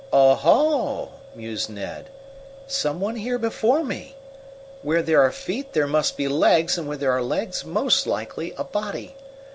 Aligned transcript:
"Oh, 0.11 0.33
ho!" 0.33 1.11
mused 1.35 1.69
Ned. 1.69 2.07
"Some 2.65 2.99
one 2.99 3.17
here 3.17 3.37
before 3.37 3.83
me! 3.83 4.15
Where 4.81 5.03
there 5.03 5.21
are 5.21 5.31
feet 5.31 5.73
there 5.73 5.85
must 5.85 6.17
be 6.17 6.27
legs, 6.27 6.75
and 6.75 6.87
where 6.87 6.97
there 6.97 7.11
are 7.11 7.21
legs, 7.21 7.63
most 7.63 8.07
likely 8.07 8.51
a 8.57 8.63
body. 8.63 9.15